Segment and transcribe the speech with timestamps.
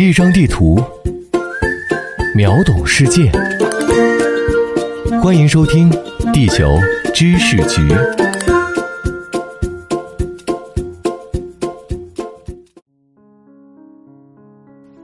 [0.00, 0.82] 一张地图，
[2.34, 3.30] 秒懂世界。
[5.22, 5.90] 欢迎收听
[6.32, 6.78] 《地球
[7.12, 7.82] 知识局》。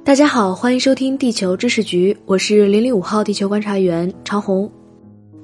[0.02, 4.72] 大家好，欢迎收听《地球知识局》，我是零零五号地球观察员长红。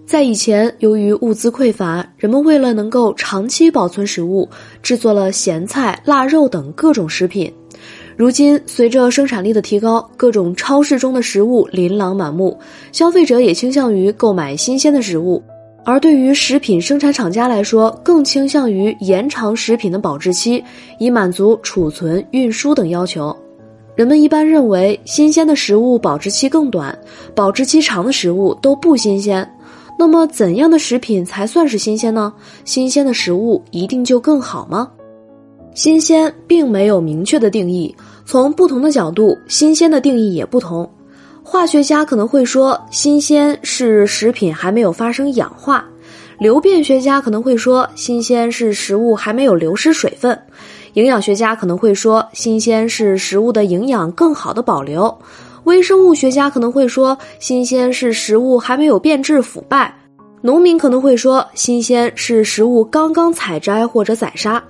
[0.06, 4.48] 在以前，由于物资匮乏，人们为了能够长期保存食物，
[4.82, 7.52] 制作了咸菜、腊肉等各种食品。
[8.22, 12.56] 如今，随着生产力的提高，各种超市中的食物琳琅满目，
[12.92, 15.42] 消费者也倾向于购买新鲜的食物。
[15.84, 20.62] 而对于食品生产厂家来说，更倾向于延长食品的保质期，
[21.00, 23.36] 以满足储存、运输等要求。
[23.96, 26.96] 人们一般认为，新鲜的食物保质期更短，
[27.34, 29.44] 保质期长的食物都不新鲜。
[29.98, 32.32] 那么，怎样的食品才算是新鲜呢？
[32.64, 34.88] 新鲜的食物一定就更好吗？
[35.74, 37.92] 新鲜并没有明确的定义，
[38.24, 40.88] 从不同的角度，新鲜的定义也不同。
[41.42, 45.82] 化学家可能会说，新鲜是食品还没有发生氧化；
[46.38, 50.34] 流变学家可能会说，新鲜是食物还没有流失水分；
[50.94, 55.14] 营养学家可能会说，新鲜是食物的营养更好的保留。
[55.64, 59.92] 微生物学家可能会说，新鲜是食物还没有变质腐败；
[60.40, 64.62] 农民可能会说，新鲜是食物刚刚采摘或者宰杀。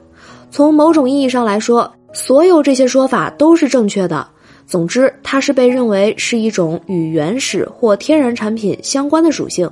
[0.50, 4.26] 从某种意义上来说，所有这些说法都是正确的。
[4.66, 9.70] 总之，它是被认为是一种与原始或天然产品相关的属性。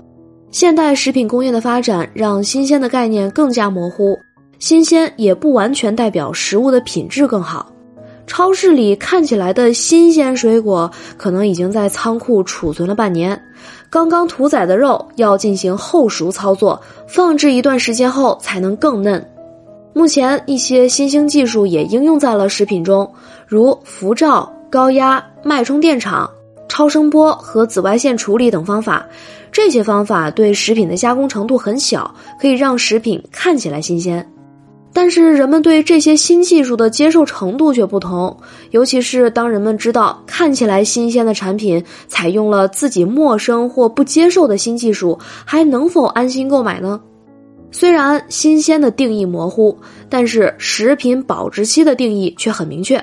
[0.51, 4.19] 现代食品工业的发展让新鲜的概念更加模糊，
[4.59, 7.73] 新鲜也不完全代表食物的品质更好。
[8.27, 13.37] 超市里看起来的新鲜水果，可能已经在仓库储存了半年；
[13.89, 19.25] 刚刚屠宰的肉要进行后熟操作，放置一段时间后才能更嫩。
[19.93, 23.11] 目前，一些新兴技术也应用在了食品中，
[23.47, 26.31] 如辐照、高压、脉冲电场、
[26.69, 29.05] 超声波和紫外线处理等方法。
[29.51, 34.27] 这些方法对食品的加工程度很小，可以让食品看起来新鲜。
[34.93, 38.37] 但是人们对这些新技术的接受程度却不同，
[38.71, 47.01] 尤其是当人们知道看起来新鲜的产品采用了自己陌生或不接受的新技术，还能否安心购买呢？
[47.73, 49.77] 虽然新鲜的定义模糊，
[50.09, 53.03] 但是食品保质期的定义却很明确，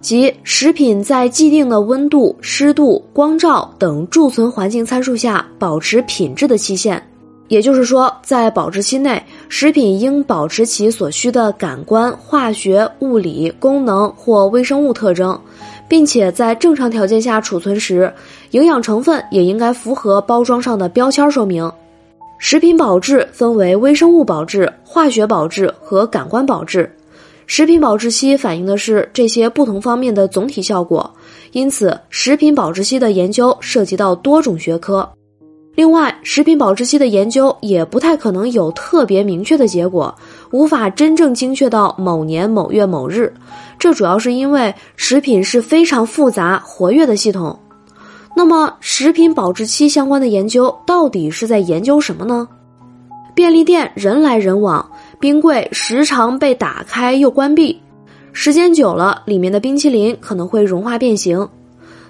[0.00, 7.02] 即食品在既定的温度、湿度、光照等贮存环境参数下保持品质的期限。
[7.48, 15.38] 也就是说，在保质期内，食品应保持其所需的感官、化学、物理功能或微生物特征，
[15.86, 18.10] 并且在正常条件下储存时，
[18.52, 21.70] 营养成分也应该符合包装上的标签说明。
[22.46, 26.94] 食品保质分为微生物保质、化学保质和感官保质。
[27.46, 31.10] 食品保质期反映的是这些不同方面的总体效果，
[31.52, 35.08] 因此，食品保质期的研究涉及到多种学科。
[35.74, 40.14] 另外，食品保质期的研究也不太可能有特别明确的结果，
[40.50, 43.32] 无法真正精确到某年某月某日。
[43.78, 47.58] 这主要是因为食品是非常复杂活跃的系统。
[48.36, 52.48] 那么，食品保质期相关的研究到底是在研究什么呢？
[53.34, 54.90] 便利店人来人往，
[55.20, 57.80] 冰柜时常被打开又关闭，
[58.32, 61.48] 时间久了，里面的冰淇淋可能会融化变形。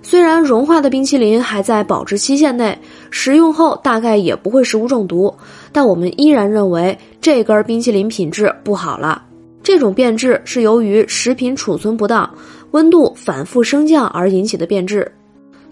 [0.03, 2.79] 虽然融化的冰淇淋还在保质期限内，
[3.11, 5.35] 食用后大概也不会食物中毒，
[5.73, 9.23] 但我们依然认为这根冰淇淋品质不好了。
[9.62, 12.29] 这种变质是由于食品储存不当、
[12.73, 15.11] 温度反复升降而引起的变质。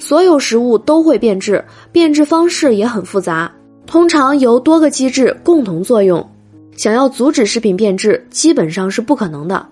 [0.03, 3.49] 所有食物都会变质，变质方式也很复杂，
[3.87, 6.29] 通常由多个机制共同作用。
[6.77, 9.65] 想要阻止食品变质，基本上是不可能的。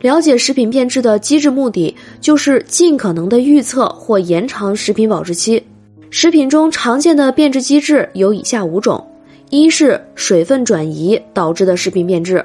[0.00, 5.62] 了解食品变质的机制目的，就是尽可能的预测或延长食品保质期。
[6.10, 9.06] 食品中常见的变质机制有以下五种：
[9.50, 12.44] 一是水分转移导致的食品变质，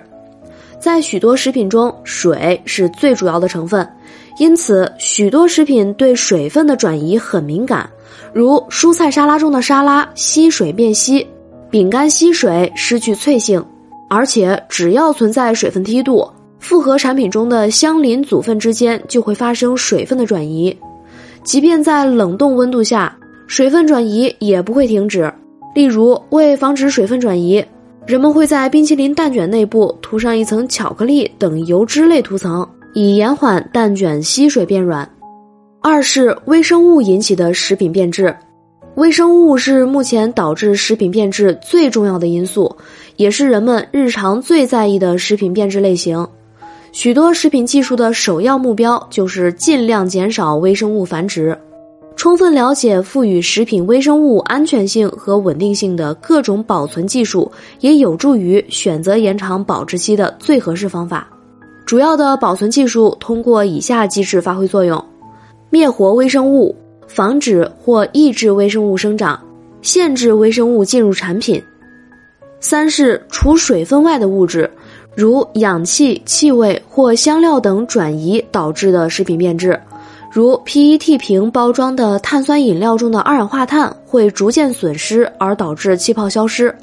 [0.82, 3.88] 在许多食品中，水是最主要的成分，
[4.40, 7.88] 因此许多食品对水分的转移很敏感，
[8.34, 11.26] 如蔬菜沙拉中的沙拉吸水变稀，
[11.70, 13.64] 饼干吸水失去脆性，
[14.10, 16.28] 而且只要存在水分梯度。
[16.58, 20.76] 复合产品中的相邻组分之间就会发生水分的转移，
[21.44, 23.16] 即便在冷冻温度下，
[23.46, 25.32] 水分转移也不会停止。
[25.76, 27.64] 例如，为防止水分转移，
[28.08, 35.08] 人们会在冰淇淋蛋卷内部涂上一层巧克力等油脂类涂层，以延缓蛋卷吸水变软。
[35.82, 38.36] 二是微生物引起的食品变质，
[38.96, 42.76] 微生物是目前导致食品变质最重要的因素，
[43.18, 46.28] 也是人们日常最在意的食品变质类型。
[46.92, 51.58] 许多食品技术的首要目标就是尽量减少微生物繁殖。
[52.16, 61.28] 充分了解赋予食品微生物安全性和稳定性的各种保存技术，也有助于选择延长保质期的最合适方法。
[61.84, 65.04] 主要的保存技术通过以下机制发挥作用：
[65.72, 66.76] 灭活微生物、
[67.08, 69.40] 防止或抑制微生物生长、
[69.82, 71.62] 限制微生物进入产品。
[72.60, 74.70] 三是除水分外的物质，
[75.16, 79.78] 如氧气、气味或香料等转移导致的食品变质。
[80.34, 86.74] 如 PET 瓶包装的碳酸饮料中的二氧化碳会逐渐损失，而导致气泡消失。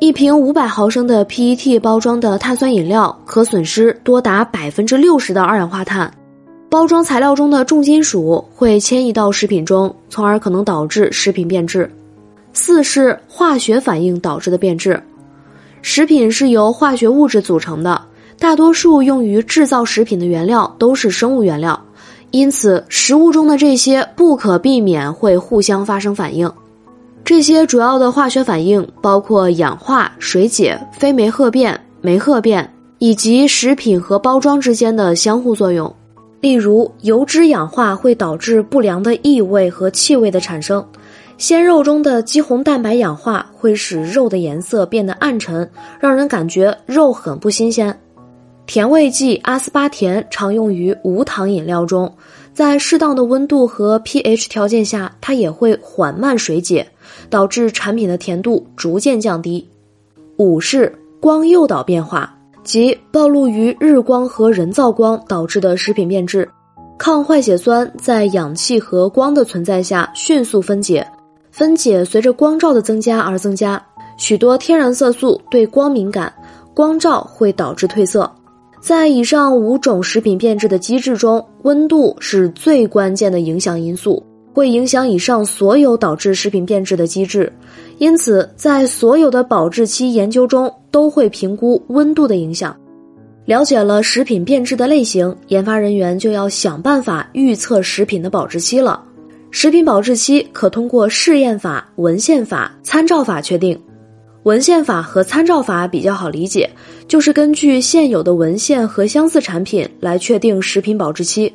[0.00, 6.12] 一瓶五百毫升的 PET 包装的碳酸饮料可损失多达百分之六十的二氧化碳。
[6.68, 11.88] 包装材料中的重金属会迁移到食品中，从而可能导致食品变质。
[12.52, 15.00] 四是化学反应导致的变质。
[15.80, 18.02] 食品是由化学物质组成的，
[18.36, 21.80] 大多数用于制造食品的原料都是生物原料。
[22.30, 26.50] 因此，食物中的这些不可避免会互相发生反应。
[27.24, 35.92] 这些主要的化学反应包括氧化、水解、非酶褐变、酶褐变，以及食品和包装之间的相互作用。
[36.40, 40.80] 例如，油脂氧化会导致不良的异味和气味的产生；
[41.38, 45.68] 鲜肉中的肌红蛋白氧化会使肉的颜色变得暗沉，
[45.98, 47.98] 让人感觉肉很不新鲜。
[48.66, 52.12] 甜味剂阿斯巴甜常用于无糖饮料中，
[52.52, 56.86] 在适当的温度和 pH 条件下，它也会缓慢水解，
[57.30, 59.68] 导致产品的甜度逐渐降低。
[60.36, 66.48] 五是光诱导变化，即暴露于日光和人造光导致的食品变质。
[66.98, 71.06] 抗坏血酸在氧气和光的存在下迅速分解，
[71.52, 73.80] 分解随着光照的增加而增加。
[74.16, 76.32] 许多天然色素对光敏感，
[76.74, 78.30] 光照会导致褪色。
[78.86, 84.24] 在以上五种食品变质的机制中，温度是最关键的影响因素，
[84.54, 87.52] 会影响以上所有导致食品变质的机制。
[87.98, 92.76] 因此，在所有的保质期研究中，都会评估温度的影响。
[93.44, 99.02] 了解了食品变质的类型，研发人员就要想办法预测食品的保质期了。
[99.50, 103.76] 食品保质期可通过试验法、文献法、参照法确定。
[104.46, 106.70] 文献法和参照法比较好理解，
[107.08, 111.50] 就是根据现有的文献和相似产品来确定食品保质期；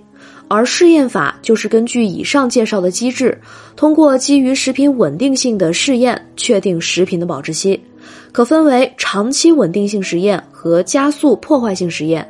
[0.50, 3.40] 而试验法就是根据以上介绍的机制，
[3.78, 7.80] 通过基于食品稳定性的试验确定食品的保质期，
[8.34, 12.30] 可分为长期稳定性实验和加速破坏性实验。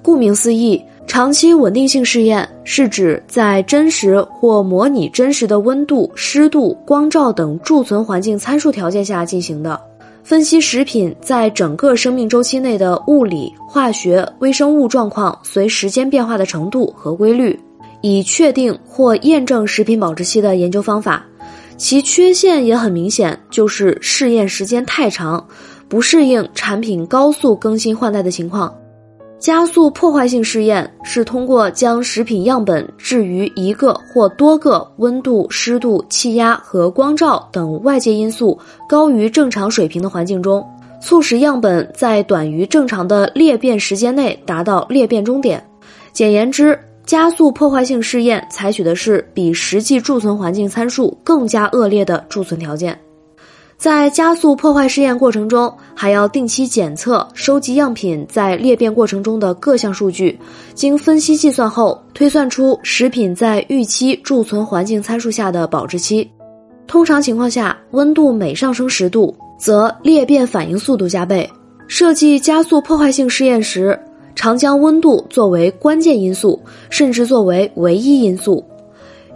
[0.00, 9.87] 顾名思义，长期稳定性试验是指在真实或模拟真实的温度、湿度、光照等贮存环境参数条件下进行的。
[10.28, 17.58] 分析食品在整个生命周期内的物理、化学、微生物状况随时间变化的程度和规律，
[18.02, 21.24] 以确定或验证食品保质期的研究方法。
[21.78, 25.42] 其缺陷也很明显，就是试验时间太长，
[25.88, 28.70] 不适应产品高速更新换代的情况。
[29.38, 38.58] 加速破坏性试验是通过将食品样本置于一个或多个温度、湿度、气压和光照等外界因素
[38.88, 40.66] 高于正常水平的环境中，
[41.00, 45.64] 促使样本在短于正常的裂变时间内达到裂变终点。
[46.12, 46.76] 简言之，
[47.06, 52.98] 加速破坏性试验采取的是比实际贮存环境参数更加恶劣的贮存条件。
[53.78, 60.36] 在加速破坏试验过程中，还要定期检测、收集样品在裂变过程中的各项数据，
[60.74, 66.28] 经分析计算后，推算出食品在预期贮存环境参数下的保质期。
[66.88, 71.48] 通常情况下，温度每上升十度，则裂变反应速度加倍。
[71.86, 73.96] 设计加速破坏性试验时，
[74.34, 78.64] 常将温度作为关键因素，甚至作为唯一因素。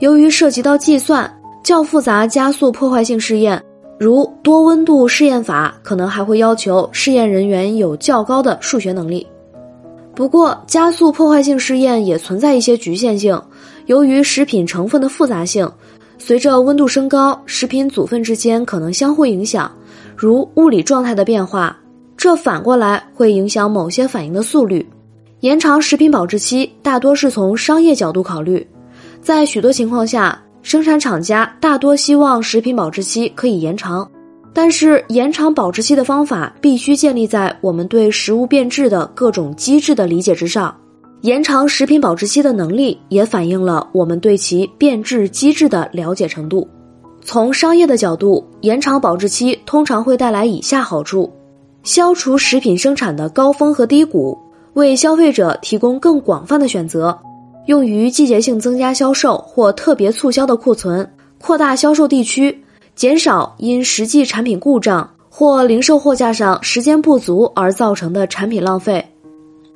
[0.00, 1.32] 由于涉及到计算，
[1.62, 3.62] 较复杂加速破坏性试验。
[4.02, 9.24] 如多温度试验法可能还会要求试验人员有较高的数学能力。
[10.12, 13.40] 不过，加速破坏性试验也存在一些局限性。
[13.86, 15.70] 由于食品成分的复杂性，
[16.18, 19.70] 随着温度升高，食品组分之间可能相互影响，
[20.16, 21.78] 如物理状态的变化，
[22.16, 24.84] 这反过来会影响某些反应的速率。
[25.42, 28.66] 延长食品保质期大多是从商业角度考虑，
[29.22, 30.36] 在许多情况下。
[30.62, 34.08] 生产厂家大多希望食品保质期可以延长，
[34.52, 40.74] 但是延长保质期的方法必须建立在我们对食物变质的各种机制的理解之上。
[41.22, 46.66] 延长食品保质期的能力也反映了我们对其变质机制的了解程度。
[47.20, 51.32] 从商业的角度，延长保质期通常会带来以下好处：
[51.82, 54.36] 消除食品生产的高峰和低谷，
[54.74, 57.16] 为消费者提供更广泛的选择，
[57.66, 61.08] 用于季节性增加销售或特别促销的库存，
[61.40, 62.64] 扩大销售地区，
[62.96, 69.04] 减少因实际产品故障或零售货架上时间不足而造成的产品浪费。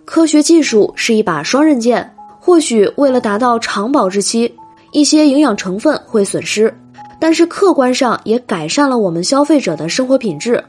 [0.05, 4.53] 科学技术是一把双刃剑，或许为了达到长保质期，
[4.93, 6.73] 一些营养成分会损失，
[7.21, 10.63] 但是客观上也改善了我们消费者的生活品质。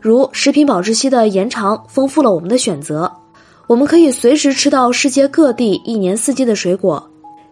[0.00, 3.10] 如食品保质期的延长，丰富了我们的选择。
[3.72, 7.02] 我们可以随时吃到世界各地一年四季的水果。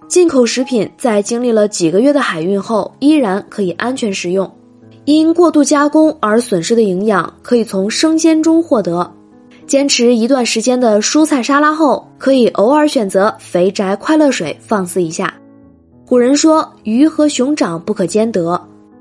[0.07, 4.51] 进口食品在经历了几个月的海运后，依然可以安全食用。
[5.07, 9.11] 因过度加工而损失的营养，可以从生鲜中获得。
[9.67, 15.33] 坚持一段时间的蔬菜沙拉后，可以偶尔选择肥宅快乐水放肆一下。
[16.07, 18.61] 古人说：“鱼和熊掌不可兼得。”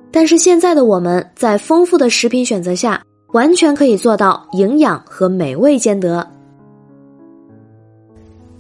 [0.10, 3.04] 但是现在的我们在丰富的食品选择下。
[3.32, 6.26] 完全可以做到营养和美味兼得。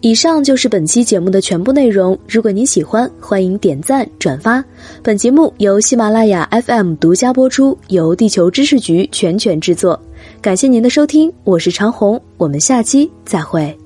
[0.02, 2.18] 以上就是本期节目的全部内容。
[2.28, 4.64] 如果您喜欢，欢迎点赞转发。
[5.04, 9.98] 本节目由喜马拉雅 FM 独家播出，由地球知识局全权制作。
[10.42, 13.79] 感谢您的收听，我是长虹，我们下期再会。